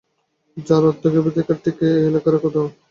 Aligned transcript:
যার 0.57 0.83
অর্থ 0.85 1.03
দ্য 1.03 1.09
গ্র্যাবারকে 1.13 1.55
ঠিক 1.63 1.77
এই 1.87 2.03
এলাকার-ই 2.09 2.39
কোথাও 2.39 2.53
থাকতে 2.53 2.59
হবে। 2.61 2.71